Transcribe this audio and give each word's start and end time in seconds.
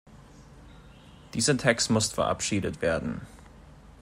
Dieser 1.35 1.57
Text 1.59 1.91
muss 1.91 2.11
verabschiedet 2.11 2.81
werden. 2.81 3.21